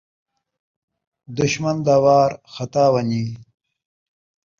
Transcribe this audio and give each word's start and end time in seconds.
دشمن 1.39 1.77
دا 1.85 1.95
وار 2.03 2.31
خطا 2.53 2.85
ون٘ڄی 2.93 3.25